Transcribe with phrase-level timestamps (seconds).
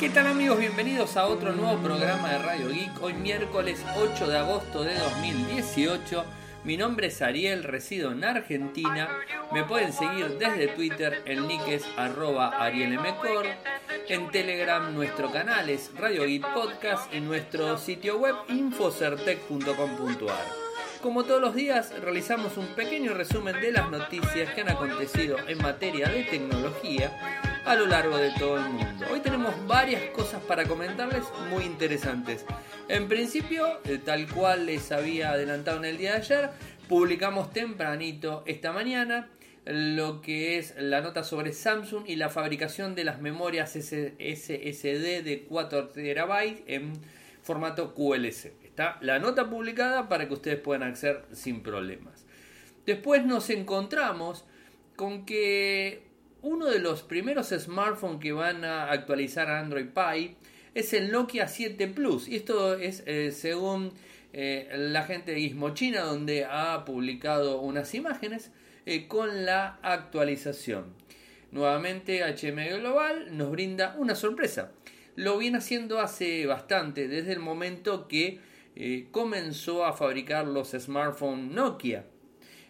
[0.00, 0.58] ¿Qué tal amigos?
[0.58, 3.02] Bienvenidos a otro nuevo programa de Radio Geek.
[3.02, 6.24] Hoy miércoles 8 de agosto de 2018.
[6.64, 9.10] Mi nombre es Ariel, resido en Argentina.
[9.52, 13.44] Me pueden seguir desde Twitter, el nick es arroba arielmcor.
[14.08, 20.67] En Telegram nuestro canal es Radio Geek Podcast y nuestro sitio web infocertec.com.ar.
[21.02, 25.58] Como todos los días, realizamos un pequeño resumen de las noticias que han acontecido en
[25.58, 27.12] materia de tecnología
[27.64, 29.06] a lo largo de todo el mundo.
[29.12, 32.44] Hoy tenemos varias cosas para comentarles muy interesantes.
[32.88, 36.50] En principio, eh, tal cual les había adelantado en el día de ayer,
[36.88, 39.28] publicamos tempranito esta mañana
[39.66, 45.46] lo que es la nota sobre Samsung y la fabricación de las memorias SSD de
[45.48, 46.92] 4 TB en
[47.42, 48.67] formato QLC.
[48.78, 52.24] Está la nota publicada para que ustedes puedan acceder sin problemas.
[52.86, 54.44] Después nos encontramos
[54.94, 56.04] con que
[56.42, 60.36] uno de los primeros smartphones que van a actualizar a Android Pie
[60.74, 62.28] es el Nokia 7 Plus.
[62.28, 63.94] Y esto es eh, según
[64.32, 68.52] eh, la gente de Gizmo China, donde ha publicado unas imágenes
[68.86, 70.94] eh, con la actualización.
[71.50, 74.70] Nuevamente HM Global nos brinda una sorpresa.
[75.16, 78.46] Lo viene haciendo hace bastante, desde el momento que
[78.80, 82.06] eh, comenzó a fabricar los smartphones Nokia,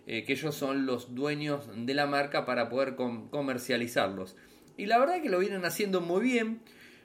[0.07, 4.35] eh, que ellos son los dueños de la marca para poder comercializarlos.
[4.79, 6.63] Y la verdad que lo vienen haciendo muy bien.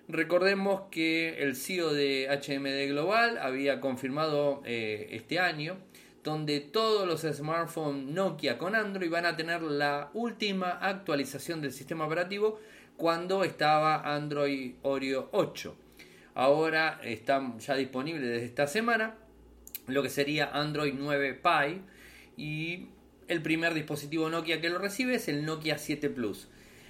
[0.08, 5.76] Recordemos que el CEO de HMD Global había confirmado eh, este año
[6.24, 12.06] donde todos los smartphones Nokia con Android van a tener la última actualización del sistema
[12.06, 12.58] operativo
[12.96, 15.83] cuando estaba Android Oreo 8.
[16.36, 19.16] Ahora está ya disponible desde esta semana
[19.88, 21.82] lo que sería Android 9 Pie
[22.38, 22.88] y
[23.28, 26.48] el primer dispositivo Nokia que lo recibe es el Nokia 7 Plus.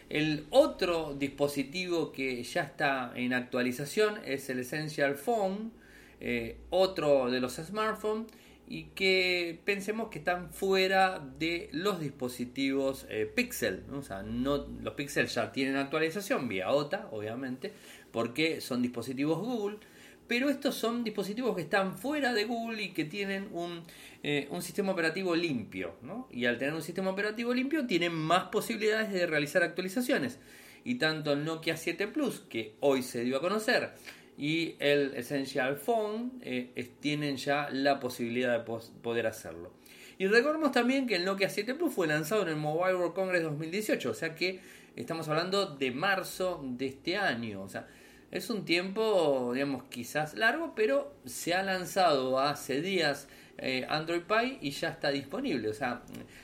[0.10, 5.72] El otro dispositivo que ya está en actualización es el Essential Phone,
[6.20, 8.28] eh, otro de los smartphones
[8.68, 13.84] y que pensemos que están fuera de los dispositivos eh, Pixel.
[13.92, 17.74] O sea, no, los Pixel ya tienen actualización vía OTA, obviamente,
[18.14, 19.80] porque son dispositivos Google,
[20.28, 23.84] pero estos son dispositivos que están fuera de Google y que tienen un,
[24.22, 25.96] eh, sistema operativo limpio,
[26.32, 30.40] Y al tener un sistema operativo limpio tienen más posibilidades de realizar actualizaciones.
[30.86, 33.92] Y tanto el Nokia 7 Plus, que hoy se dio a conocer,
[34.38, 39.74] y el Essential Phone eh, tienen ya la posibilidad de poder hacerlo.
[40.18, 43.44] Y recordemos también que el Nokia 7 Plus fue lanzado en el Mobile World Congress
[43.44, 44.60] 2018, o sea que
[44.96, 47.62] estamos hablando de marzo de este año.
[47.62, 47.88] O sea,
[48.34, 53.28] es un tiempo, digamos, quizás largo, pero se ha lanzado hace días
[53.60, 55.70] eh, Android Pie y ya está disponible.
[55.70, 56.02] O sea,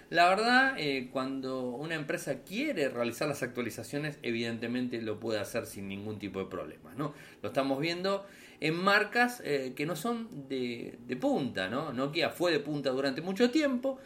[0.10, 5.88] la verdad, eh, cuando una empresa quiere realizar las actualizaciones, evidentemente lo puede hacer sin
[5.88, 6.94] ningún tipo de problema.
[6.96, 7.14] ¿no?
[7.42, 8.26] Lo estamos viendo
[8.60, 11.70] en marcas eh, que no son de, de, punta.
[11.70, 11.94] ¿no?
[11.94, 14.00] Nokia fue de punta durante mucho tiempo.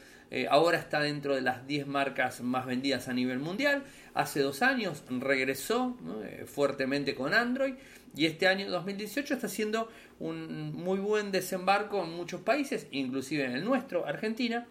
[0.49, 3.83] ahora está dentro de las 10 marcas más vendidas a nivel mundial
[4.13, 7.73] hace dos años regresó eh, fuertemente con Android
[8.15, 9.89] y este año 2018 está haciendo
[10.19, 14.67] un muy buen desembarco en muchos países, inclusive en el nuestro, Argentina,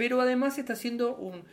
[0.00, 1.44] pero además está haciendo un,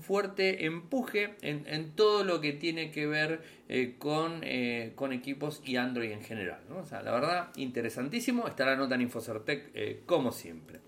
[0.00, 5.76] fuerte empuje en, todo lo que tiene que ver eh, con, eh, con, equipos y
[5.76, 6.60] Android en general.
[6.70, 8.48] O sea, la verdad, interesantísimo.
[8.48, 10.80] Está la nota en Infocertec como siempre.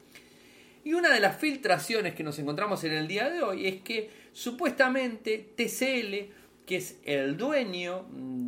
[0.85, 4.09] Y una de las filtraciones que nos encontramos en el día de hoy es que
[4.33, 6.33] supuestamente TCL,
[6.65, 8.07] que es el dueño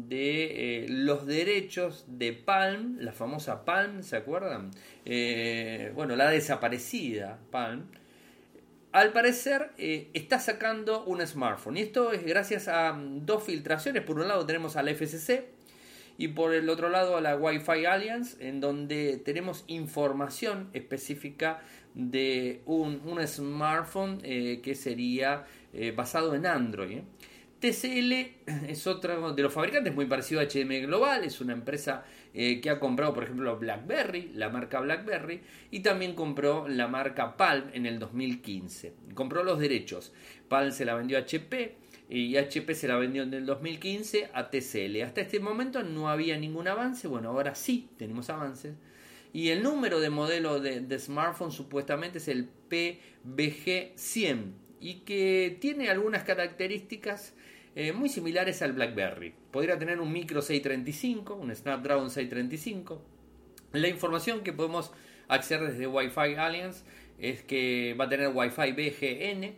[0.08, 4.70] de eh, los derechos de Palm, la famosa Palm, ¿se acuerdan?
[5.04, 7.91] Eh, bueno, la desaparecida Palm,
[8.93, 11.76] al parecer eh, está sacando un smartphone.
[11.76, 14.03] Y esto es gracias a mm, dos filtraciones.
[14.03, 15.47] Por un lado tenemos al FCC
[16.16, 21.62] y por el otro lado a la Wi-Fi Alliance, en donde tenemos información específica
[21.94, 27.00] de un, smartphone eh, que sería eh, basado en Android.
[27.60, 27.70] ¿Eh?
[27.72, 32.70] TCL es otro de los fabricantes muy parecido a HM Global, es una empresa que
[32.70, 35.40] ha comprado por ejemplo BlackBerry, la marca BlackBerry,
[35.70, 38.93] y también compró la marca Palm en el 2015.
[39.14, 40.12] Compró los derechos.
[40.49, 41.75] Palm se la vendió a HP
[42.08, 45.02] y HP se la vendió en el 2015 a TCL.
[45.02, 48.75] Hasta este momento no había ningún avance, bueno, ahora sí tenemos avances
[49.32, 56.25] y el número de modelo de, smartphone supuestamente es el PBG100 y que tiene algunas
[56.25, 57.34] características
[57.75, 59.34] eh, muy similares al BlackBerry.
[59.50, 63.00] Podría tener un micro 635, un Snapdragon 635.
[63.72, 64.92] La información que podemos
[65.28, 66.84] acceder desde Wi-Fi Alliance
[67.19, 69.54] es que va a tener Wi-Fi BGN,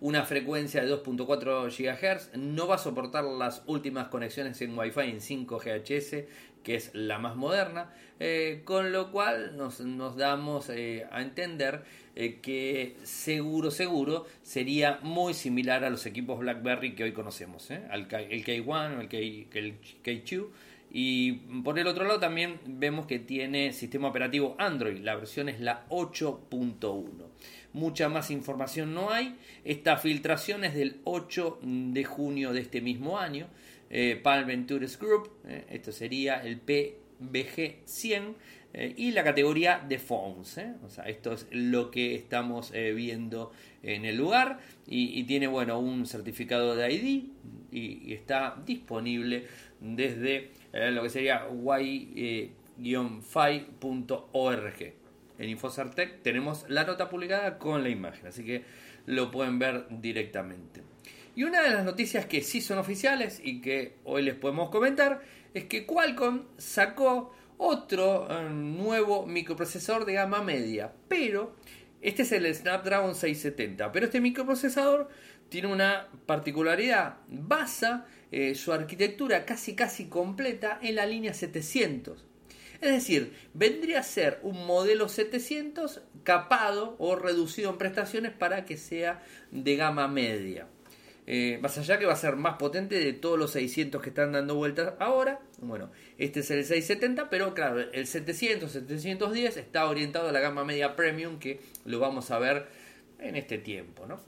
[0.00, 5.20] una frecuencia de 2.4 GHz, no va a soportar las últimas conexiones en Wi-Fi en
[5.20, 6.24] 5 GHz,
[6.64, 9.78] que es la más moderna, eh, con lo cual nos,
[10.16, 11.84] damos eh, a entender
[12.16, 18.08] eh, que seguro, seguro sería muy similar a los equipos BlackBerry que hoy conocemos, el
[18.08, 20.46] K1 o el, el K2.
[20.96, 21.32] Y
[21.64, 25.86] por el otro lado también vemos que tiene sistema operativo Android, la versión es la
[25.88, 27.08] 8.1.
[27.72, 29.34] Mucha más información no hay,
[29.64, 33.48] esta filtración es del 8 de junio de este mismo año.
[34.22, 35.30] Palm Ventures Group,
[35.68, 38.34] esto sería el PBG 100
[38.76, 40.58] eh, y la categoría de phones.
[40.58, 40.74] ¿eh?
[40.84, 43.52] O sea, esto es lo que estamos eh, viendo
[43.84, 47.24] en el lugar y, tiene bueno un certificado de ID
[47.70, 49.46] y, está disponible
[49.80, 51.46] desde lo que sería
[52.78, 53.14] y-fi.org.
[55.36, 58.64] En Infocertec tenemos la nota publicada con la imagen, así que
[59.06, 60.93] lo pueden ver directamente.
[61.36, 65.22] Y una de las noticias que sí son oficiales y que hoy les podemos comentar
[65.52, 71.56] es que Qualcomm sacó otro eh, nuevo microprocesador de gama media, pero
[72.00, 75.08] este es el Snapdragon 670, pero este microprocesador
[75.48, 82.24] tiene una particularidad, basa eh, su arquitectura casi casi completa en la línea 700.
[82.80, 88.76] Es decir, vendría a ser un modelo 700 capado o reducido en prestaciones para que
[88.76, 90.66] sea de gama media.
[91.26, 94.32] Eh, más allá que va a ser más potente de todos los 600 que están
[94.32, 95.40] dando vueltas ahora.
[95.58, 100.64] Bueno, este es el 670, pero claro, el 700, 710 está orientado a la gama
[100.64, 102.66] media premium que lo vamos a ver
[103.18, 104.06] en este tiempo.
[104.06, 104.20] ¿no?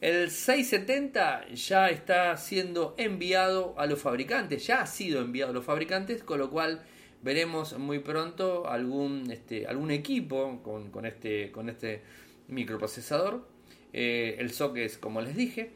[0.00, 5.64] El 670 ya está siendo enviado a los fabricantes, ya ha sido enviado a los
[5.64, 6.82] fabricantes, con lo cual
[7.22, 12.02] veremos muy pronto algún, este, algún equipo con, este, con este
[12.48, 13.46] microprocesador.
[13.92, 15.72] Eh, el SOC es como les dije.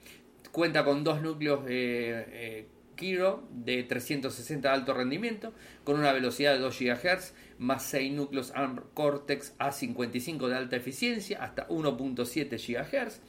[0.55, 5.53] Cuenta con dos núcleos eh, eh, Kiro de 360 de alto rendimiento,
[5.83, 11.43] con una velocidad de 2 GHz, más 6 núcleos ARM Cortex A55 de alta eficiencia,
[11.43, 13.21] hasta 1.7 GHz.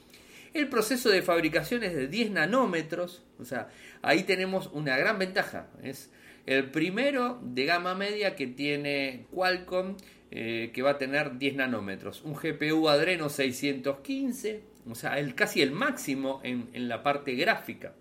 [0.54, 3.70] El proceso de fabricación es de 10 nanómetros, o sea,
[4.04, 5.70] ahí tenemos una gran ventaja.
[5.82, 6.12] Es
[6.46, 9.98] el primero de gama media que tiene Qualcomm,
[10.30, 12.22] eh, que va a tener 10 nanómetros.
[12.22, 17.94] Un GPU Adreno 615, o sea, el, casi el máximo en, la parte gráfica.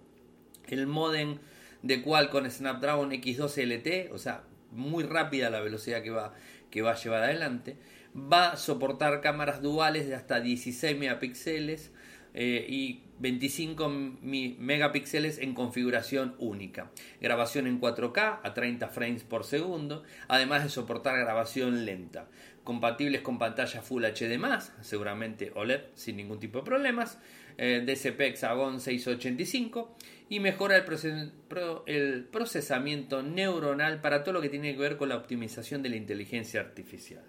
[0.66, 1.38] El modem
[1.82, 6.34] de Qualcomm Snapdragon X2 LT, o sea, muy rápida la velocidad que va,
[6.70, 7.76] que va a llevar adelante.
[8.16, 11.90] Va a soportar cámaras duales de hasta 16 megapíxeles
[12.32, 16.90] eh, y 25 megapíxeles en configuración única.
[17.20, 22.28] Grabación en 4K a 30 frames por segundo, además de soportar grabación lenta
[22.64, 24.38] compatibles con pantalla Full HD+,
[24.80, 27.18] seguramente OLED sin ningún tipo de problemas,
[27.56, 29.96] eh, DCP Hexagon 685
[30.28, 35.82] y mejora el, procesamiento neuronal para todo lo que tiene que ver con la optimización
[35.82, 37.22] de la inteligencia artificial.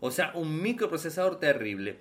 [0.00, 1.96] O sea, un microprocesador terrible.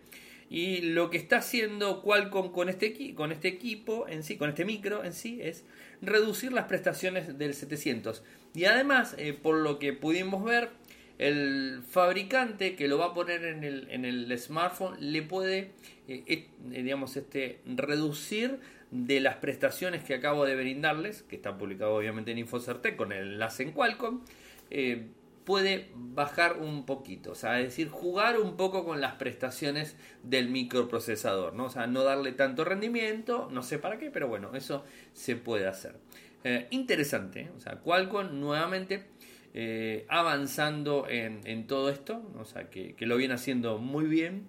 [0.50, 4.66] Y lo que está haciendo Qualcomm con este, con este equipo en sí, con este
[4.66, 5.64] micro en sí, es
[6.02, 8.24] reducir las prestaciones del 700.
[8.56, 10.70] Y además, eh, por lo que pudimos ver,
[11.20, 15.72] el fabricante que lo va a poner en el, en el smartphone le puede
[16.08, 16.48] eh, eh,
[16.82, 22.40] digamos este reducir de las prestaciones que acabo de brindarles que está publicado obviamente en
[22.40, 24.22] Infocertec con el enlace en Qualcomm
[24.72, 25.08] eh,
[25.44, 30.48] puede bajar un poquito, o sea, es decir, jugar un poco con las prestaciones del
[30.50, 31.66] microprocesador, ¿no?
[31.66, 35.66] O sea, no darle tanto rendimiento, no sé para qué, pero bueno, eso se puede
[35.66, 35.96] hacer.
[36.70, 39.06] interesante, o sea, Qualcomm nuevamente
[39.54, 44.46] eh, avanzando en, todo esto, o sea, que, lo viene haciendo muy bien.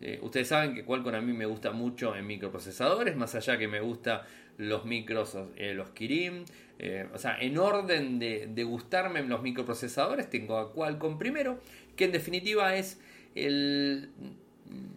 [0.00, 3.68] Eh, ustedes saben que Qualcomm a mí me gusta mucho en microprocesadores, más allá que
[3.68, 4.26] me gusta
[4.56, 6.44] los micros, eh, los Kirin.
[7.12, 11.60] o sea, en orden de, gustarme los microprocesadores, tengo a Qualcomm primero,
[11.96, 13.00] que en definitiva es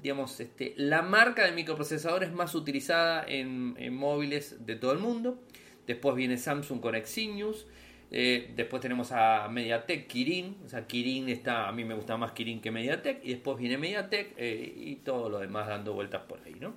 [0.02, 5.40] digamos, este, la marca de microprocesadores más utilizada en, en móviles de todo el mundo.
[5.88, 7.68] Después viene Samsung con Exynos.
[8.14, 10.58] Eh, después tenemos a MediaTek, Kirin.
[10.66, 13.24] O sea, Kirin está, a mí me gusta más Kirin que MediaTek.
[13.24, 16.76] Y después viene MediaTek eh, y todo lo demás dando vueltas por ahí, ¿no?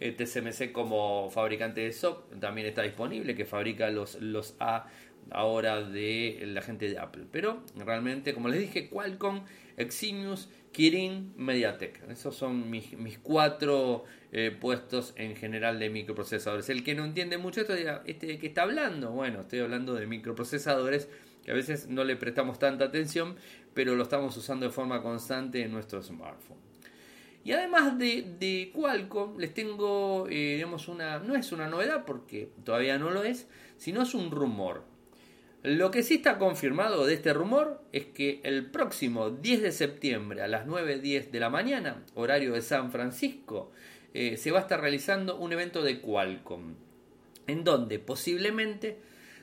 [0.00, 4.88] Eh, TSMC como fabricante de SOC también está disponible, que fabrica los, los A
[5.30, 7.24] ahora de la gente de Apple.
[7.30, 9.44] Pero realmente, como les dije, Qualcomm,
[9.76, 12.10] Exynos, Kirin, Mediatek.
[12.10, 16.68] Esos son mis, mis cuatro eh, puestos en general de microprocesadores.
[16.68, 19.12] El que no entiende mucho esto dirá, ¿este de qué está hablando?
[19.12, 21.08] Bueno, estoy hablando de microprocesadores
[21.44, 23.36] que a veces no le prestamos tanta atención,
[23.72, 26.58] pero lo estamos usando de forma constante en nuestro smartphone.
[27.44, 32.98] Y además de, Qualcomm, les tengo, eh, digamos, una, no es una novedad porque todavía
[32.98, 34.82] no lo es, sino es un rumor.
[35.64, 40.42] Lo que sí está confirmado de este rumor es que el próximo 10 de septiembre
[40.42, 43.72] a las 9.10 de la mañana, horario de San Francisco,
[44.12, 46.74] eh, se va a estar realizando un evento de Qualcomm,
[47.46, 48.98] en donde posiblemente,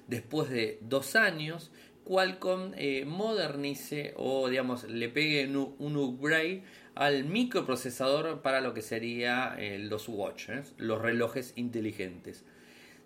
[0.05, 1.71] después de dos años,
[2.03, 6.61] Qualcomm eh, modernice o digamos le pegue un, upgrade
[6.93, 12.45] al microprocesador para lo que serían eh, los watches, los relojes inteligentes.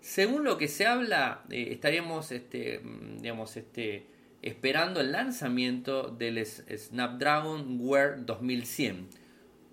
[0.00, 4.06] Según lo que se habla, eh, estaríamos este, mm, digamos, este,
[4.42, 9.08] esperando el lanzamiento del Snapdragon Wear 2100.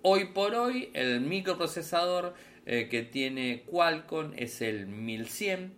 [0.02, 5.74] Hoy por hoy, el microprocesador que tiene Qualcomm es el 1100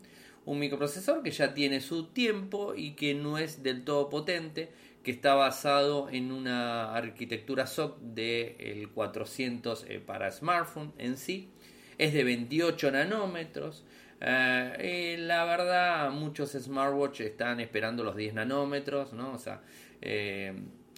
[0.46, 4.70] un microprocesor que ya tiene su tiempo y que no es del todo potente,
[5.02, 11.50] que está basado en una arquitectura SOC del 400 eh, para smartphone en sí,
[11.98, 13.84] es de 28 nanómetros.
[14.20, 19.32] Eh, la verdad, muchos smartwatch están esperando los 10 nanómetros, ¿no?
[19.32, 19.62] O sea,
[20.00, 20.54] eh,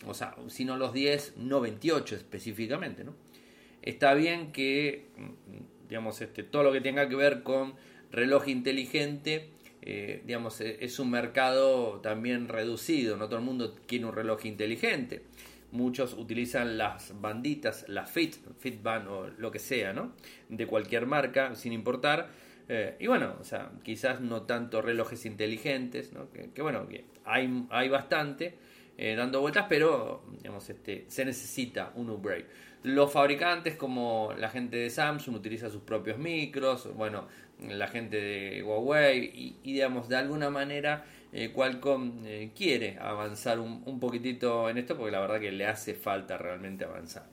[0.07, 3.15] o sea, si no los 10, no 28 específicamente, ¿no?
[3.83, 7.75] Está bien que, mm, digamos, este, todo lo que tenga que ver con
[8.13, 9.51] reloj inteligente,
[9.83, 14.45] eh, digamos, e, es un mercado también reducido, no todo el mundo quiere un reloj
[14.47, 15.23] inteligente.
[15.71, 20.13] Muchos utilizan las banditas, la Fit, Fitband o lo que sea, ¿no?
[20.49, 22.31] De cualquier marca, sin importar.
[22.69, 26.11] Eh, y bueno, o sea, quizás no tanto relojes inteligentes.
[26.55, 26.87] Que, bueno,
[27.25, 28.55] hay, hay bastante
[28.97, 32.47] eh, dando vueltas, pero digamos, este, se necesita un upgrade.
[32.83, 37.29] Los fabricantes como la gente de Samsung utiliza sus propios micros, bueno,
[37.61, 44.01] la gente de Huawei y, digamos de alguna manera eh, Qualcomm eh, quiere avanzar un,
[44.01, 47.29] poquitito en esto porque la verdad que le hace falta realmente avanzar.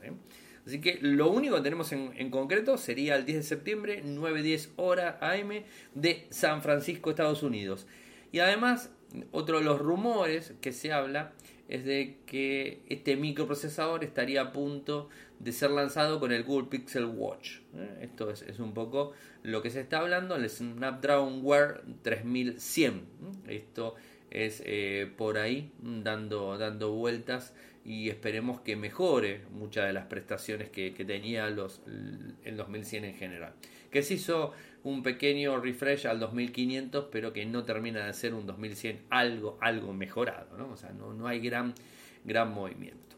[0.65, 4.69] Así que lo único que tenemos en, en, concreto sería el 10 de septiembre, 9.10
[4.77, 7.85] hora AM de San Francisco, Estados Unidos.
[8.31, 8.89] Y además,
[9.31, 11.33] otro de los rumores que se habla
[11.67, 17.05] es de que este microprocesador estaría a punto de ser lanzado con el Google Pixel
[17.05, 17.59] Watch.
[17.75, 17.99] ¿eh?
[18.01, 22.93] Esto es, un poco lo que se está hablando, el Snapdragon Wear 3100.
[22.93, 23.01] ¿eh?
[23.47, 23.95] Esto
[24.29, 27.53] es eh, por ahí dando, dando vueltas
[27.85, 31.81] y esperemos que mejore muchas de las prestaciones que, tenía los,
[32.43, 33.53] el 2100 en general.
[33.91, 38.47] Que se hizo un pequeño refresh al 2500, pero que no termina de ser un
[38.47, 40.71] 2100 algo, algo mejorado, ¿no?
[40.71, 41.75] O sea, no, no hay gran,
[42.23, 43.15] gran movimiento.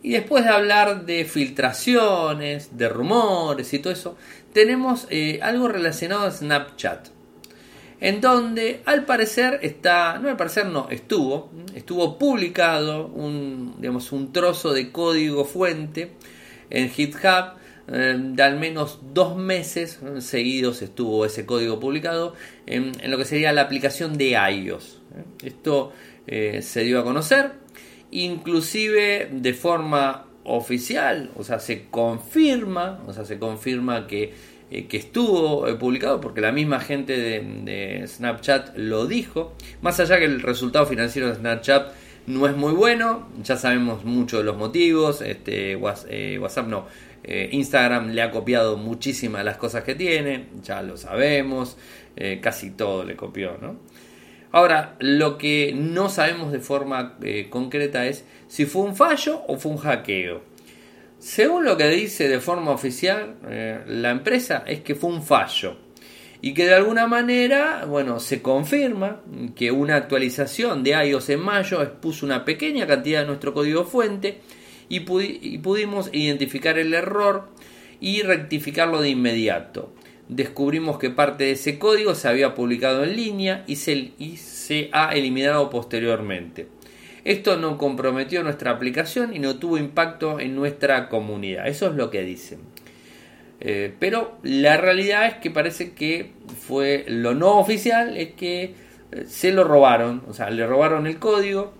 [0.00, 4.16] Y después de hablar de filtraciones, de rumores y todo eso,
[4.52, 7.08] tenemos eh, algo relacionado a Snapchat.
[8.00, 14.32] En donde al parecer está, no al parecer no, estuvo, estuvo publicado un, digamos, un
[14.32, 16.12] trozo de código fuente
[16.70, 17.58] en GitHub
[17.90, 22.34] eh, de al menos dos meses seguidos estuvo ese código publicado
[22.66, 25.00] en, lo que sería la aplicación de iOS.
[25.42, 25.92] Esto
[26.26, 27.52] eh, se dio a conocer,
[28.10, 34.34] inclusive de forma oficial, o sea, se confirma, o sea, se confirma que,
[34.70, 40.24] eh, que estuvo publicado porque la misma gente de, Snapchat lo dijo, más allá que
[40.24, 41.92] el resultado financiero de Snapchat
[42.26, 46.86] no es muy bueno, ya sabemos mucho de los motivos, este, WhatsApp no,
[47.24, 51.76] eh, Instagram le ha copiado muchísimas las cosas que tiene, ya lo sabemos,
[52.16, 53.76] eh, casi todo le copió, ¿no?
[54.50, 59.58] Ahora, lo que no sabemos de forma eh, concreta es si fue un fallo o
[59.58, 60.40] fue un hackeo.
[61.18, 63.36] Según lo que dice de forma oficial
[63.86, 65.76] la empresa es que fue un fallo
[66.40, 69.20] y que de alguna manera, bueno, se confirma
[69.56, 74.40] que una actualización de iOS en mayo expuso una pequeña cantidad de nuestro código fuente
[74.88, 77.48] y, pudimos identificar el error
[78.00, 79.92] y rectificarlo de inmediato.
[80.28, 85.10] Descubrimos que parte de ese código se había publicado en línea y se, se ha
[85.10, 86.68] eliminado posteriormente.
[87.28, 91.68] Esto no comprometió nuestra aplicación y no tuvo impacto en nuestra comunidad.
[91.68, 92.60] Eso es lo que dicen.
[93.60, 96.32] Eh, pero la realidad es que parece que
[96.66, 98.74] fue lo no oficial, es que eh,
[99.26, 101.74] se lo robaron, o sea, le robaron el código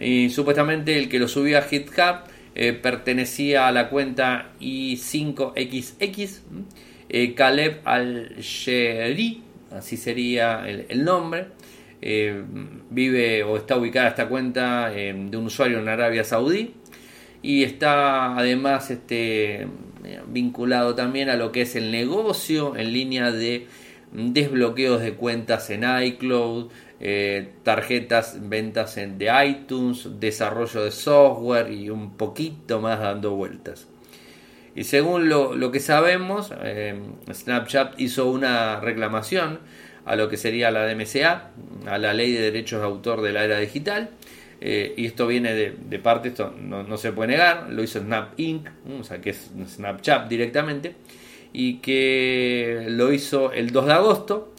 [0.00, 2.20] y supuestamente el que lo subió a GitHub
[2.58, 6.38] eh, pertenecía a la cuenta I5XX,
[7.10, 11.48] eh, Caleb Al-Sheri, así sería el, nombre.
[12.02, 12.42] Eh,
[12.90, 16.74] vive o está ubicada esta cuenta de un usuario en Arabia Saudí
[17.42, 19.66] y está además este,
[20.28, 23.66] vinculado también a lo que es el negocio en línea de
[24.12, 31.90] desbloqueos de cuentas en iCloud, eh, tarjetas, ventas en, de iTunes, desarrollo de software y
[31.90, 33.86] un poquito más dando vueltas.
[34.74, 36.98] Y según lo, que sabemos, eh,
[37.32, 39.60] Snapchat hizo una reclamación
[40.06, 41.50] a lo que sería la DMCA,
[41.86, 44.10] a la ley de derechos de autor de la era digital.
[44.60, 48.68] Eh, y esto viene de, parte, esto no, se puede negar, lo hizo Snap Inc.,
[48.98, 50.94] o sea que es Snapchat directamente,
[51.52, 54.54] y que lo hizo el 2 de agosto,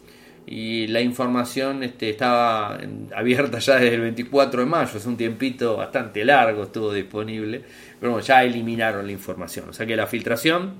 [0.46, 2.80] y la información este, estaba
[3.16, 7.63] abierta ya desde el 24 de mayo, es un tiempito bastante largo, estuvo disponible,
[8.00, 10.75] pero bueno, ya eliminaron la información, o sea que la filtración,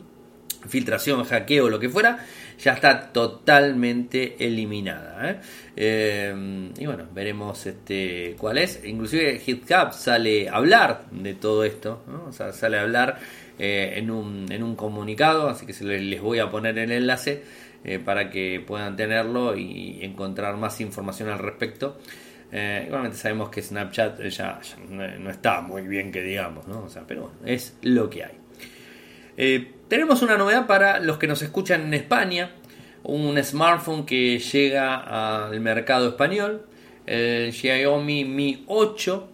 [0.68, 2.26] filtración, hackeo, lo que fuera,
[2.60, 5.32] ya está totalmente eliminada.
[5.32, 5.40] ¿eh?
[5.76, 8.84] Eh, y bueno, veremos este, cuál es.
[8.84, 12.04] Inclusive GitHub sale a hablar de todo esto,
[12.52, 13.20] sale a hablar
[13.60, 17.44] eh, en, un, en un comunicado, así que les voy a poner el enlace
[18.04, 21.98] para que puedan tenerlo y encontrar más información al respecto.
[22.52, 24.60] Igualmente sabemos que Snapchat ya,
[24.90, 26.84] no, está muy bien que digamos, ¿no?
[26.84, 29.72] O sea, pero bueno, es lo que hay.
[29.88, 32.52] Tenemos una novedad para los que nos escuchan en España,
[33.04, 36.66] un smartphone que llega al mercado español,
[37.06, 39.30] el Xiaomi Mi 8,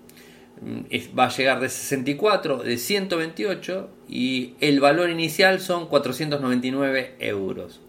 [0.61, 0.79] mm,
[1.17, 7.81] va a llegar de 64, de 128 y el valor inicial son 499 euros.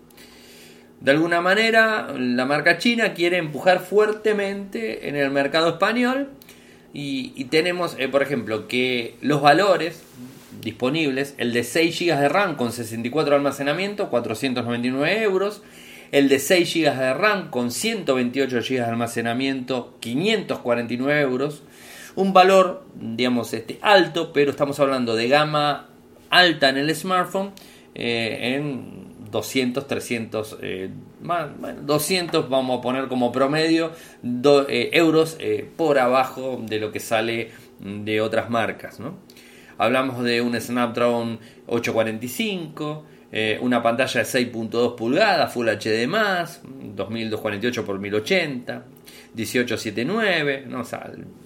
[1.00, 6.30] De alguna manera, la marca china quiere empujar fuertemente en el mercado español
[6.94, 10.02] y, tenemos, eh, por ejemplo, que los valores
[10.64, 15.62] disponibles, el de 6 GB de RAM con 64 de almacenamiento, 499 euros,
[16.11, 21.62] el de 6 GB de RAM con 128 GB de almacenamiento, 549 euros,
[22.16, 25.88] un valor, digamos, este, alto, pero estamos hablando de gama
[26.30, 27.52] alta en el smartphone,
[27.94, 30.90] eh, en 200, 300, eh,
[31.21, 33.90] bueno, 200 vamos a poner como promedio
[34.68, 35.37] eh, euros
[35.76, 39.00] por abajo de lo que sale de otras marcas.
[39.00, 39.16] ¿no?
[39.78, 43.04] Hablamos de un Snapdragon 845,
[43.61, 46.07] una pantalla de 6.2 pulgadas, Full HD+,
[46.95, 48.85] 2248 x 1080,
[49.35, 50.83] 1879, ¿no?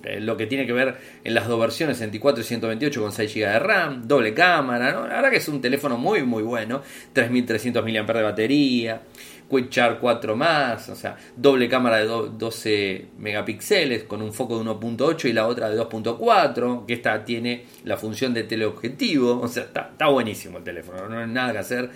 [0.05, 3.35] Eh, lo que tiene que ver en las dos versiones, 64 y 128 con 6
[3.35, 5.07] GB de RAM, doble cámara, ¿no?
[5.07, 9.03] la verdad que es un teléfono muy muy bueno, 3300 mAh de batería,
[9.49, 14.71] Quick Charge 4 más, o sea, doble cámara de 12 megapíxeles con un foco de
[14.71, 19.65] 1.8 y la otra de 2.4, que esta tiene la función de teleobjetivo, o sea,
[19.65, 21.91] está, está buenísimo el teléfono, no hay nada que hacer.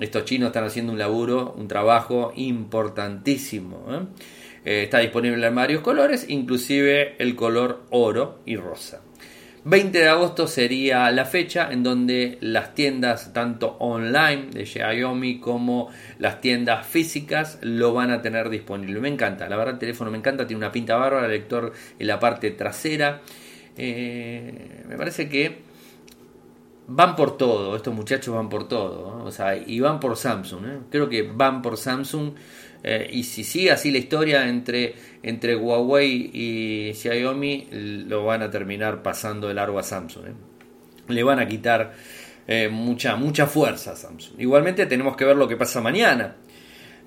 [0.00, 3.84] Estos chinos están haciendo un laburo, un trabajo importantísimo.
[3.90, 4.00] ¿eh?
[4.64, 9.02] Eh, está disponible en varios colores, inclusive el color oro y rosa.
[9.64, 15.88] 20 de agosto sería la fecha en donde las tiendas tanto online de Xiaomi como
[16.18, 18.98] las tiendas físicas lo van a tener disponible.
[18.98, 22.06] Me encanta, la verdad el teléfono me encanta, tiene una pinta bárbara, el lector en
[22.06, 23.20] la parte trasera.
[23.76, 25.62] Eh, me parece que
[26.88, 30.66] van por todo, estos muchachos van por todo, o sea, y van por Samsung.
[30.66, 30.78] ¿eh?
[30.90, 32.32] Creo que van por Samsung
[32.84, 37.68] eh, y si sigue así la historia entre, entre Huawei y Xiaomi,
[38.08, 40.26] lo van a terminar pasando el largo a Samsung.
[40.26, 40.32] ¿eh?
[41.08, 41.92] Le van a quitar
[42.48, 44.40] eh, mucha, mucha fuerza a Samsung.
[44.40, 46.36] Igualmente tenemos que ver lo que pasa mañana.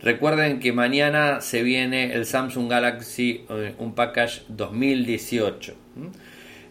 [0.01, 3.45] Recuerden que mañana se viene el Samsung Galaxy
[3.79, 5.73] un Package 2018.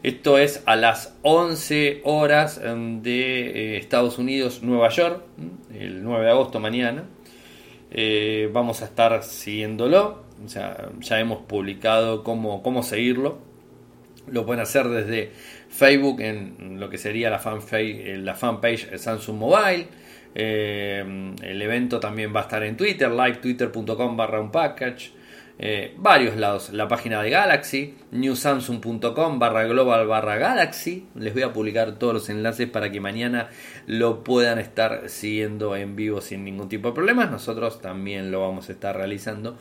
[0.02, 5.22] Esto es a las 11 horas de Estados Unidos, Nueva York,
[5.72, 7.04] el 9 de agosto mañana.
[7.94, 10.24] Eh, vamos a estar siguiéndolo.
[10.44, 13.38] O sea, ya hemos publicado cómo, cómo seguirlo.
[14.26, 15.30] Lo pueden hacer desde
[15.68, 19.86] Facebook en lo que sería la fanpage, eh, la fanpage Samsung Mobile.
[20.34, 25.12] Eh, el evento también va a estar en Twitter, livetwitter.com barra un package.
[25.56, 26.70] Eh, varios lados.
[26.72, 31.06] La página de Galaxy, newsamsung.com barra global barra Galaxy.
[31.14, 33.50] Les voy a publicar todos los enlaces para que mañana
[33.86, 37.30] lo puedan estar siguiendo en vivo sin ningún tipo de problemas.
[37.30, 39.56] Nosotros también lo vamos a estar realizando.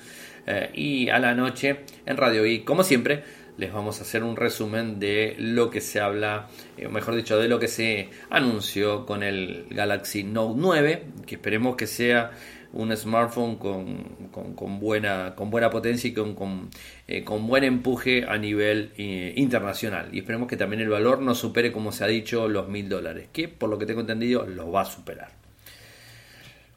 [0.48, 3.24] Eh, y a la noche en Radio y como siempre,
[3.58, 7.38] les vamos a hacer un resumen de lo que se habla, eh, o mejor dicho,
[7.38, 12.32] de lo que se anunció con el Galaxy Note 9, que esperemos que sea
[12.74, 16.70] un smartphone con, buena, con buena potencia y con, con,
[17.08, 20.10] eh, buen empuje a nivel eh, internacional.
[20.12, 23.30] Y esperemos que también el valor no supere, como se ha dicho, los mil dólares,
[23.32, 25.30] que por lo que tengo entendido lo va a superar.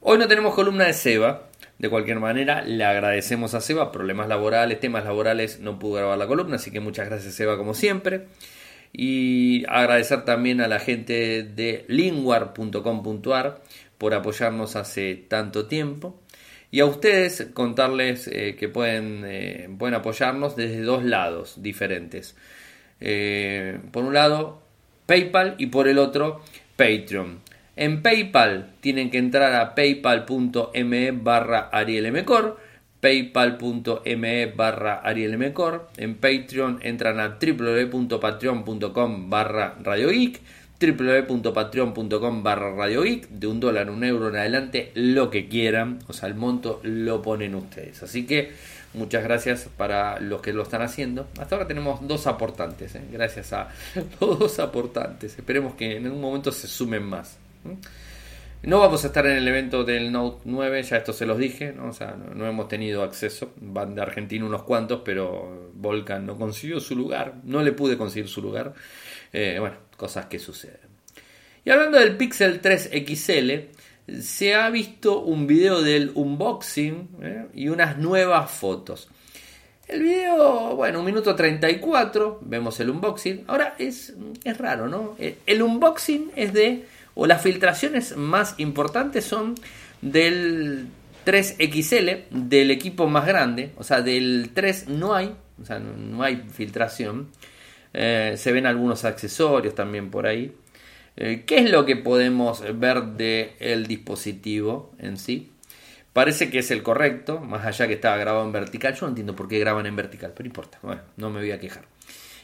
[0.01, 1.49] Hoy no tenemos columna de Seba.
[1.79, 3.91] De cualquier manera, le agradecemos a Seba.
[3.91, 7.75] Problemas laborales, temas laborales, no pudo grabar la columna, así que muchas gracias Seba como
[7.75, 8.27] siempre.
[8.93, 13.61] Y agradecer también a la gente de linguar.com.ar
[13.99, 16.21] por apoyarnos hace tanto tiempo.
[16.71, 22.37] Y a ustedes contarles eh, que pueden, eh, pueden apoyarnos desde dos lados diferentes.
[23.01, 24.63] Eh, por un lado,
[25.07, 26.43] PayPal y por el otro,
[26.77, 27.41] Patreon.
[27.77, 32.59] En PayPal tienen que entrar a paypal.me barra arielmcor,
[33.01, 35.89] paypal.me barra arielmcor.
[35.99, 40.41] En Patreon entran a www.patreon.com barra radiogeek,
[40.81, 46.35] www.patreon.com barra de un dólar, un euro en adelante, lo que quieran, o sea, el
[46.35, 48.03] monto lo ponen ustedes.
[48.03, 48.53] Así que
[48.95, 51.29] muchas gracias para los que lo están haciendo.
[51.39, 53.03] Hasta ahora tenemos dos aportantes, ¿eh?
[53.11, 53.69] gracias a
[54.21, 55.39] los dos aportantes.
[55.39, 57.37] Esperemos que en algún momento se sumen más.
[58.63, 61.73] No vamos a estar en el evento del Note 9, ya esto se los dije,
[61.73, 61.89] ¿no?
[61.89, 63.53] O sea, no, hemos tenido acceso.
[63.61, 67.35] Van de Argentina unos cuantos, pero Volcan no consiguió su lugar.
[67.45, 68.75] No le pude conseguir su lugar.
[69.33, 70.81] Eh, bueno, cosas que suceden.
[71.65, 73.51] Y hablando del Pixel 3 XL,
[74.21, 77.47] se ha visto un video del unboxing ¿eh?
[77.55, 79.09] y unas nuevas fotos.
[79.87, 83.45] El video, bueno, un minuto 34, vemos el unboxing.
[83.47, 85.17] Ahora es, es raro, ¿no?
[85.19, 86.87] El unboxing es de
[87.17, 89.55] o las filtraciones más importantes son
[90.03, 90.87] del
[91.25, 96.45] 3XL, del equipo más grande, o sea, del 3 no hay, o sea, no, hay
[96.53, 97.29] filtración.
[97.93, 100.55] Eh, se ven algunos accesorios también por ahí.
[101.17, 105.51] Eh, ¿Qué es lo que podemos ver del el dispositivo en sí?
[106.13, 108.95] Parece que es el correcto, más allá que estaba grabado en vertical.
[108.95, 110.79] Yo no entiendo por qué graban en vertical, pero importa.
[110.83, 111.85] Bueno, no me voy a quejar.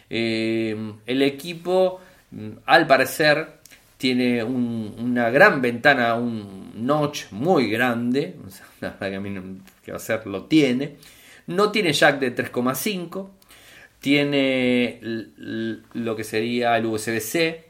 [0.08, 3.61] Eh, el equipo, mm, al parecer,
[4.02, 8.34] tiene una gran ventana, un notch muy grande,
[8.80, 9.42] la verdad que a mí no,
[9.84, 10.96] que lo tiene.
[11.46, 13.28] No tiene jack de 3,5,
[14.00, 14.98] tiene
[15.92, 17.64] lo que sería el USB-C,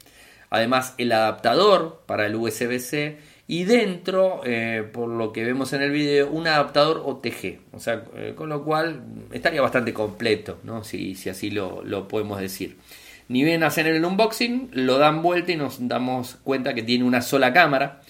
[0.49, 5.91] además el adaptador para el USB-C y dentro, eh, por lo que vemos en el
[5.91, 10.83] video, un adaptador OTG, o sea, eh, con lo cual estaría bastante completo, ¿no?
[10.83, 12.77] si, si así lo, lo podemos decir.
[13.27, 17.21] Ni bien hacen el unboxing, lo dan vuelta y nos damos cuenta que tiene una
[17.21, 18.01] sola cámara.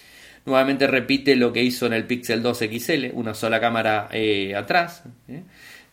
[0.46, 5.04] Nuevamente repite lo que hizo en el Pixel 2 XL, una sola cámara eh, atrás.
[5.28, 5.44] ¿eh?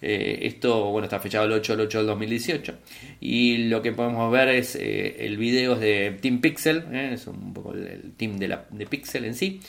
[0.02, 2.74] Eh, esto bueno está fechado el 8 del 8 del 2018
[3.20, 8.12] y lo que podemos ver es el video de Team Pixel, es un poco el,
[8.16, 9.60] team de, Pixel en sí.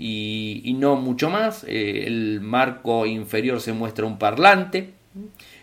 [0.00, 1.64] Y no mucho más.
[1.66, 4.90] el marco inferior se muestra un parlante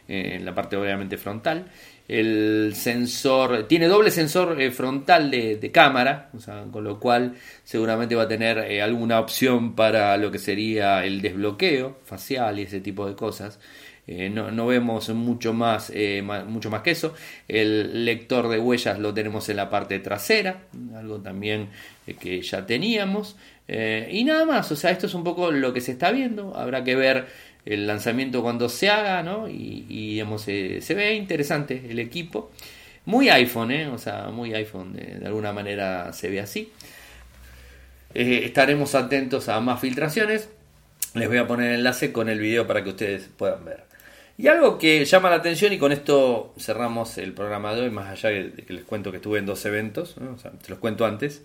[0.08, 1.68] en la parte obviamente frontal
[2.08, 6.30] el sensor, tiene doble sensor eh, frontal de, cámara,
[6.72, 11.22] con lo cual seguramente va a tener eh, alguna opción para lo que sería el
[11.22, 13.60] desbloqueo facial y ese tipo de cosas.
[14.08, 15.92] Eh, no, vemos mucho más,
[16.46, 17.16] mucho más que eso.
[17.48, 20.66] El lector de huellas lo tenemos en la parte trasera,
[20.96, 21.70] algo también
[22.20, 23.36] que ya teníamos.
[23.68, 26.56] y nada más, o sea, esto es un poco lo que se está viendo.
[26.56, 27.26] Habrá que ver
[27.66, 29.48] el lanzamiento cuando se haga, ¿no?
[29.48, 32.52] Y, digamos, eh, se ve interesante el equipo.
[33.06, 33.88] Muy iPhone, ¿eh?
[33.88, 36.72] O sea, muy iPhone, de, alguna manera se ve así.
[38.14, 40.50] Eh, estaremos atentos a más filtraciones.
[41.16, 43.84] Les voy a poner el enlace con el video para que ustedes puedan ver.
[44.38, 48.12] Y algo que llama la atención, y con esto cerramos el programa de hoy, más
[48.12, 51.06] allá de que les cuento que estuve en dos eventos, o sea, te los cuento
[51.06, 51.42] antes.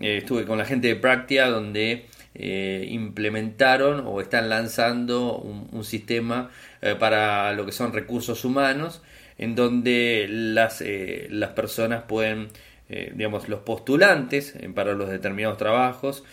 [0.00, 2.06] Eh, estuve con la gente de Practia, donde
[2.40, 9.02] eh, implementaron o están lanzando un, sistema eh, para lo que son recursos humanos,
[9.38, 12.48] en donde las, eh, las personas pueden,
[12.88, 16.24] digamos, los postulantes para los determinados trabajos,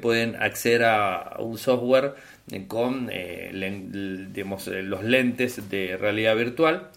[0.00, 2.14] pueden acceder a, un software
[2.68, 6.90] con los lentes de realidad virtual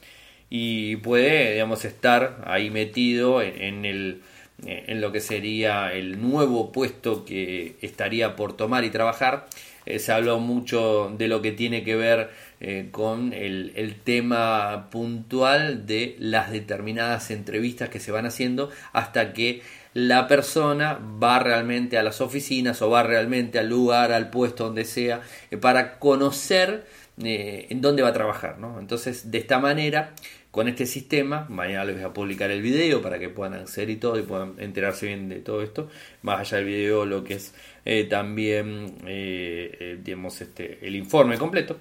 [0.51, 4.30] y puede, digamos, estar ahí metido en el eh,
[4.65, 9.47] en lo que sería el nuevo puesto que estaría por tomar y trabajar.
[9.85, 14.89] Eh, se habló mucho de lo que tiene que ver eh, con el, el, tema
[14.91, 19.63] puntual de las determinadas entrevistas que se van haciendo hasta que
[19.95, 24.85] la persona va realmente a las oficinas o va realmente al lugar, al puesto donde
[24.85, 25.21] sea,
[25.59, 26.85] para conocer
[27.17, 28.57] en dónde va a trabajar.
[28.57, 28.79] ¿no?
[28.79, 30.13] Entonces, de esta manera,
[30.51, 31.47] con este sistema.
[31.49, 34.55] Mañana les voy a publicar el video para que puedan acceder y todo y puedan
[34.59, 35.89] enterarse bien de todo esto.
[36.21, 37.53] Más allá del video, lo que es
[37.85, 41.79] eh, también, eh, eh, digamos, este, el informe completo.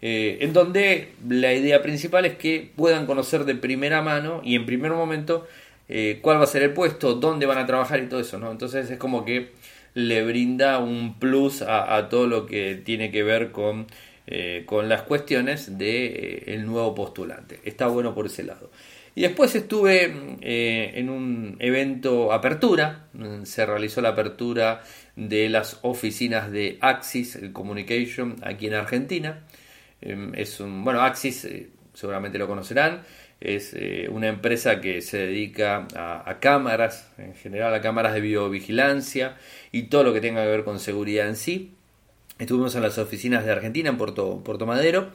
[0.00, 4.92] en donde la idea principal es que puedan conocer de primera mano y en primer
[4.92, 5.46] momento
[6.20, 8.50] cuál va a ser el puesto, dónde van a trabajar y todo eso, ¿no?
[8.50, 9.52] Entonces es como que
[9.94, 13.86] le brinda un plus a todo lo que tiene que ver con
[14.28, 17.60] eh, con las cuestiones del de, eh, nuevo postulante.
[17.64, 18.72] Está bueno por ese lado.
[19.14, 23.06] Y después estuve eh, en un evento apertura,
[23.44, 24.82] se realizó la apertura
[25.14, 29.44] de las oficinas de Axis Communication aquí en Argentina.
[30.00, 31.48] es un, bueno, Axis
[31.94, 33.02] seguramente lo conocerán.
[33.40, 33.74] Es
[34.10, 39.36] una empresa que se dedica a, cámaras, en general a cámaras de videovigilancia
[39.72, 41.76] y todo lo que tenga que ver con seguridad en sí.
[42.38, 45.10] Estuvimos en las oficinas de Argentina, en Puerto, Puerto Madero.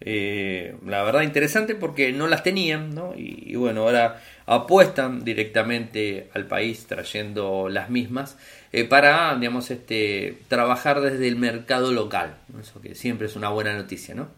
[0.00, 3.14] Eh, la verdad interesante porque no las tenían, ¿no?
[3.16, 8.36] Y, bueno, ahora apuestan directamente al país trayendo las mismas
[8.72, 12.36] eh, para, digamos, este, trabajar desde el mercado local.
[12.60, 14.28] Eso que siempre es una buena noticia, ¿no?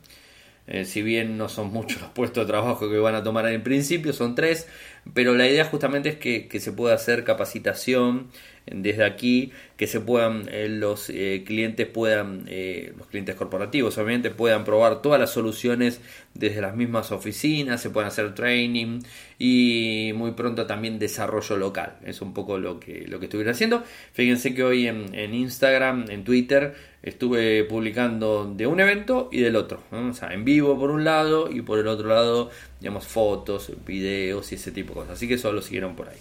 [0.66, 3.62] Eh, si bien no son muchos los puestos de trabajo que van a tomar en
[3.62, 4.68] principio, son tres,
[5.14, 8.28] pero la idea justamente es que, que se pueda hacer capacitación
[8.66, 14.30] desde aquí, que se puedan eh, los eh, clientes puedan, eh, los clientes corporativos obviamente
[14.30, 16.00] puedan probar todas las soluciones
[16.34, 19.00] desde las mismas oficinas, se pueden hacer training
[19.38, 21.96] y muy pronto también desarrollo local.
[22.04, 23.82] Es un poco lo que, lo que estuvieron haciendo.
[24.12, 29.82] Fíjense que hoy en, Instagram, en Twitter, estuve publicando de un evento y del otro.
[29.90, 34.52] O sea, en vivo por un lado y por el otro lado, digamos, fotos, videos
[34.52, 36.18] y ese tipo de Así que eso lo siguieron por ahí.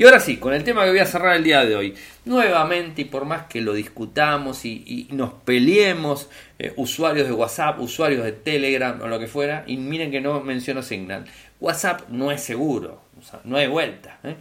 [0.00, 1.94] Y ahora sí, con el tema que voy a cerrar el día de hoy.
[2.24, 8.24] Nuevamente, y por más que lo discutamos y, nos peleemos, eh, usuarios de WhatsApp, usuarios
[8.24, 11.26] de Telegram o lo que fuera, y miren que no menciono Signal,
[11.60, 13.02] WhatsApp no es seguro,
[13.44, 14.18] no hay vuelta.
[14.24, 14.36] ¿eh?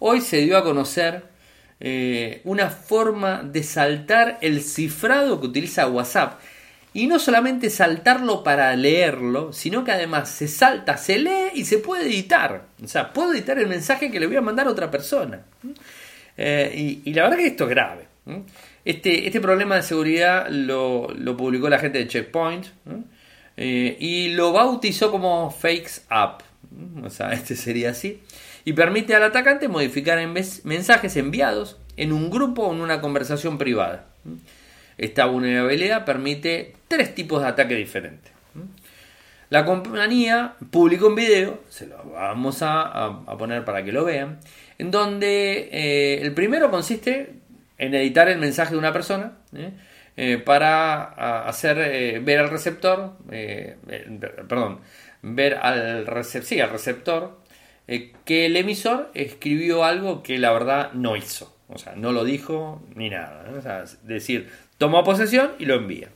[0.00, 1.22] Hoy se dio a conocer
[1.78, 6.40] eh, una forma de saltar el cifrado que utiliza WhatsApp
[6.94, 11.78] y no solamente saltarlo para leerlo, sino que además se salta, se lee y se
[11.78, 12.66] puede editar.
[12.82, 15.42] O sea, puedo editar el mensaje que le voy a mandar a otra persona.
[16.36, 18.08] Eh, y, la verdad que esto es grave.
[18.84, 22.66] Este, este problema de seguridad lo, publicó la gente de Checkpoint
[23.56, 26.42] eh, y lo bautizó como Fakes Up.
[27.04, 28.22] O sea, este sería así.
[28.64, 30.18] Y permite al atacante modificar
[30.64, 34.06] mensajes enviados en un grupo o en una conversación privada.
[34.98, 38.32] Esta vulnerabilidad permite tres tipos de ataque diferentes.
[39.48, 44.40] La compañía publicó un video, se lo vamos a, poner para que lo vean,
[44.76, 47.34] en donde eh, el primero consiste
[47.78, 49.70] en editar el mensaje de una persona ¿eh?
[50.16, 53.16] Eh, para hacer ver al receptor,
[54.48, 54.80] perdón,
[55.22, 57.38] ver al, receptor
[58.24, 61.54] que el emisor escribió algo que la verdad no hizo.
[61.68, 63.44] O sea, no lo dijo ni nada.
[63.56, 66.08] O sea, decir, Toma posesión y lo envía.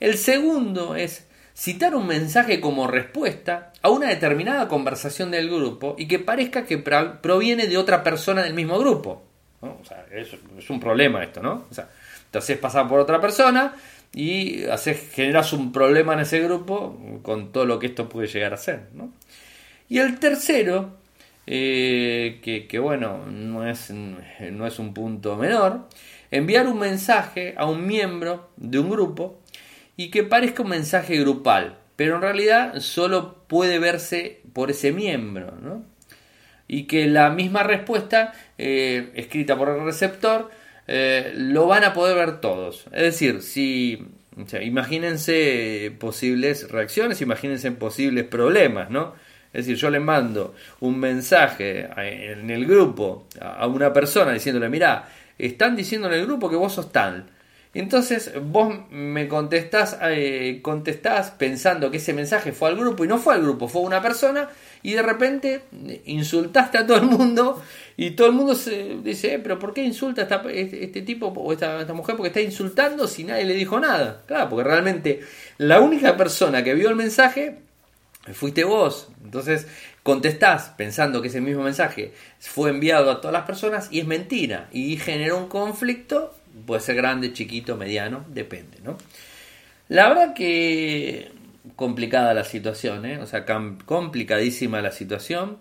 [0.00, 6.08] El segundo es citar un mensaje como respuesta a una determinada conversación del grupo y
[6.08, 9.22] que parezca que proviene de otra persona del mismo grupo.
[9.60, 11.66] O sea, es, un problema esto, ¿no?
[11.70, 11.88] O sea,
[12.30, 13.76] te haces pasar por otra persona
[14.12, 18.54] y haces, generas un problema en ese grupo con todo lo que esto puede llegar
[18.54, 18.88] a ser.
[19.88, 20.96] Y el tercero,
[21.46, 25.86] eh, que, que, bueno, no es, no es un punto menor,
[26.32, 29.38] enviar un mensaje a un miembro de un grupo
[29.96, 35.54] y que parezca un mensaje grupal, pero en realidad solo puede verse por ese miembro,
[35.60, 35.84] ¿no?
[36.66, 40.50] Y que la misma respuesta eh, escrita por el receptor
[40.88, 42.86] eh, lo van a poder ver todos.
[42.92, 44.02] Es decir, si
[44.62, 49.14] imagínense posibles reacciones, imagínense posibles problemas, ¿no?
[49.52, 55.06] Es decir, yo le mando un mensaje en el grupo a una persona diciéndole, mira,
[55.46, 57.26] están diciendo en el grupo que vos sos tal.
[57.74, 63.18] Entonces vos me contestás, eh, contestás pensando que ese mensaje fue al grupo y no
[63.18, 64.50] fue al grupo, fue una persona
[64.82, 65.62] y de repente
[66.04, 67.62] insultaste a todo el mundo
[67.96, 71.28] y todo el mundo se dice, eh, pero ¿por qué insulta a este, este, tipo
[71.28, 72.16] o esta, esta, mujer?
[72.16, 74.22] Porque está insultando si nadie le dijo nada.
[74.26, 75.20] Claro, porque realmente
[75.56, 77.56] la única persona que vio el mensaje
[78.34, 79.08] fuiste vos.
[79.24, 79.66] Entonces
[80.02, 84.68] contestás pensando que ese mismo mensaje fue enviado a todas las personas y es mentira
[84.72, 86.34] y genera un conflicto,
[86.66, 88.98] puede ser grande, chiquito, mediano, depende, ¿no?
[89.88, 91.30] La verdad que
[91.76, 93.18] complicada la situación, ¿eh?
[93.18, 93.44] o sea,
[93.84, 95.58] complicadísima la situación.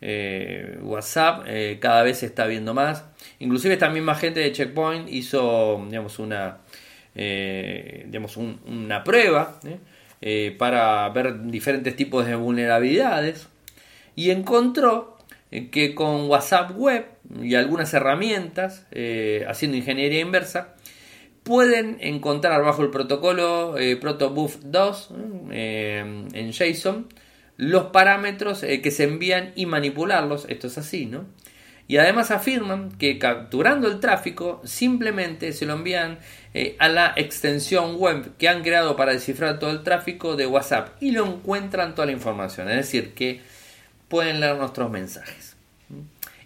[0.00, 3.04] Eh, WhatsApp eh, cada vez se está viendo más.
[3.38, 6.58] Inclusive esta misma gente de Checkpoint hizo, digamos, una,
[7.14, 9.60] digamos, una prueba
[10.58, 13.48] para ver diferentes tipos de vulnerabilidades
[14.16, 15.16] y encontró
[15.52, 17.06] eh, que con WhatsApp Web
[17.40, 20.74] y algunas herramientas, eh, haciendo ingeniería inversa,
[21.44, 25.10] pueden encontrar bajo el protocolo eh, Protobuf 2
[25.52, 27.06] en JSON
[27.58, 30.44] los parámetros que se envían y manipularlos.
[30.50, 31.24] Esto es así, ¿no?
[31.88, 36.18] Y además afirman que capturando el tráfico simplemente se lo envían
[36.78, 41.12] a la extensión web que han creado para descifrar todo el tráfico de WhatsApp y
[41.12, 42.68] lo encuentran toda la información.
[42.68, 43.40] Es decir, que
[44.08, 45.56] pueden leer nuestros mensajes.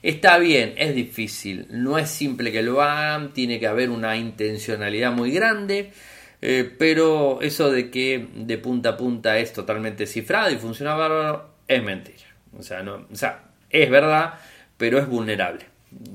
[0.02, 5.12] Está bien, es difícil, no es simple que lo hagan, tiene que haber una intencionalidad
[5.12, 5.92] muy grande,
[6.40, 11.50] eh, pero eso de que de punta a punta es totalmente cifrado y funciona bárbaro
[11.68, 12.24] es mentira.
[12.58, 14.34] O sea, no, o sea, es verdad,
[14.78, 15.66] pero es vulnerable.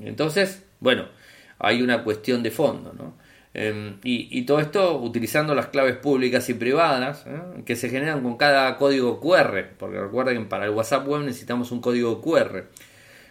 [0.02, 1.06] Entonces, bueno,
[1.58, 3.14] hay una cuestión de fondo, ¿no?
[3.58, 7.62] Em, y, todo esto utilizando las claves públicas y privadas ¿eh?
[7.64, 11.72] que se generan con cada código QR, porque recuerden que para el WhatsApp web necesitamos
[11.72, 12.64] un código QR.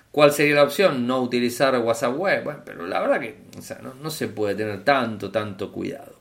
[0.10, 1.06] ¿Cuál sería la opción?
[1.06, 2.44] No utilizar WhatsApp web.
[2.44, 3.38] Bueno, pero la verdad que
[4.02, 6.16] no, se puede tener tanto, tanto cuidado.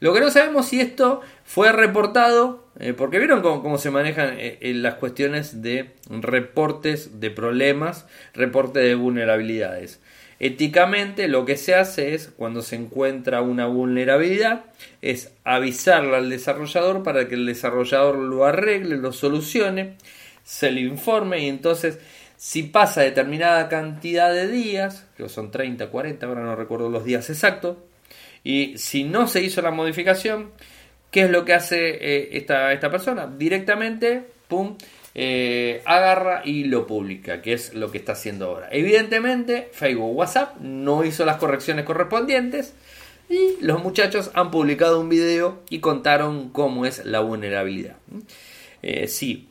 [0.00, 4.58] Lo que no sabemos si esto fue reportado, eh, porque vieron cómo, se manejan eh,
[4.74, 10.00] las cuestiones de reportes de problemas, reporte de vulnerabilidades.
[10.40, 14.66] Éticamente lo que se hace es, cuando se encuentra una vulnerabilidad,
[15.02, 19.96] es avisarle al desarrollador para que el desarrollador lo arregle, lo solucione,
[20.44, 21.98] se le informe y entonces
[22.38, 27.28] si pasa determinada cantidad de días, que son 30, 40, ahora no recuerdo los días
[27.30, 27.78] exactos,
[28.44, 30.52] y si no se hizo la modificación,
[31.10, 33.26] ¿qué es lo que hace eh, esta, esta persona?
[33.26, 34.76] Directamente, pum,
[35.20, 38.68] eh, agarra y lo publica, que es lo que está haciendo ahora.
[38.70, 42.72] Evidentemente, Facebook WhatsApp no hizo las correcciones correspondientes
[43.28, 47.96] y los muchachos han publicado un video y contaron cómo es la vulnerabilidad.
[48.80, 49.48] Eh, si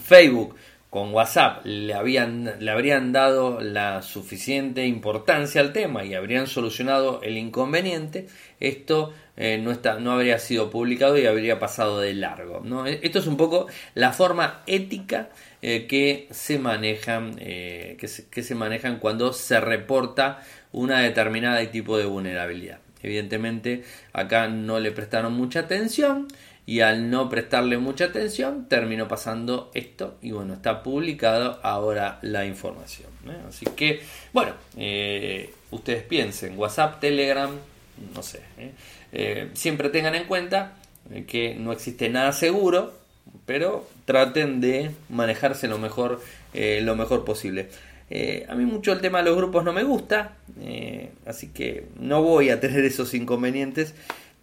[0.00, 0.54] Facebook
[0.90, 7.20] con WhatsApp le, habían, le habrían dado la suficiente importancia al tema y habrían solucionado
[7.24, 8.28] el inconveniente,
[8.60, 12.60] esto eh, no, está, no habría sido publicado y habría pasado de largo.
[12.64, 12.86] ¿no?
[12.86, 18.54] E, esto es un poco la forma ética eh, que, se manejan, eh, que, se,
[18.54, 20.42] manejan cuando se reporta
[20.72, 22.78] una determinada tipo de vulnerabilidad.
[23.02, 26.28] Evidentemente acá no le prestaron mucha atención
[26.66, 32.46] y al no prestarle mucha atención terminó pasando esto y bueno, está publicado ahora la
[32.46, 33.10] información.
[33.46, 34.00] Así que
[34.32, 34.52] bueno,
[35.70, 37.50] ustedes piensen, WhatsApp, Telegram,
[38.14, 38.40] no sé.
[39.14, 40.74] Eh, siempre tengan en cuenta
[41.26, 42.92] que no existe nada seguro,
[43.46, 46.20] pero traten de manejarse lo mejor,
[46.54, 47.68] lo mejor posible.
[48.48, 50.36] a mí mucho el tema de los grupos no me gusta,
[51.26, 53.94] así que no voy a tener esos inconvenientes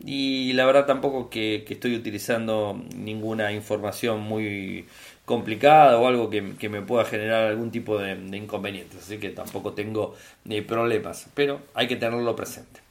[0.06, 4.86] y la verdad tampoco que, estoy utilizando ninguna información muy
[5.26, 10.16] complicada o algo que, me pueda generar algún tipo de, inconvenientes, así que tampoco tengo
[10.50, 12.82] eh, problemas, pero hay que tenerlo presente.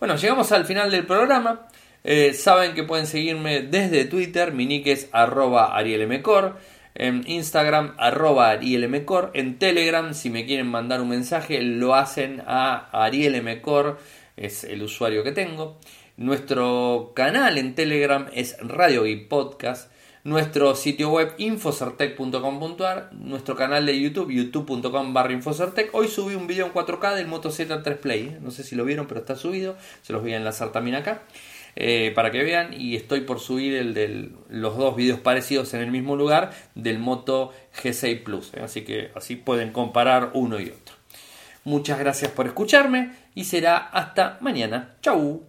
[0.00, 1.68] Bueno, llegamos al final del programa.
[2.02, 6.58] Eh, saben que pueden seguirme desde Twitter, mi nick es arroba arielmcor,
[6.94, 12.90] en Instagram arroba arielmcor, en Telegram si me quieren mandar un mensaje lo hacen a
[12.92, 13.98] arielmcor,
[14.36, 15.78] es el usuario que tengo.
[16.18, 19.90] Nuestro canal en Telegram es Radio y Podcast.
[20.24, 23.10] Nuestro sitio web infocertec.com.ar.
[23.12, 25.38] Nuestro canal de YouTube, youtube.com barra.
[25.92, 28.38] Hoy subí un video en 4K del Moto Z3 Play.
[28.40, 29.76] No sé si lo vieron, pero está subido.
[30.00, 31.24] Se los voy a enlazar también acá.
[31.76, 35.82] Eh, para que vean y estoy por subir el de los dos videos parecidos en
[35.82, 38.60] el mismo lugar del Moto G6 Plus ¿eh?
[38.62, 40.94] así que así pueden comparar uno y otro
[41.64, 45.42] muchas gracias por escucharme y será hasta mañana chau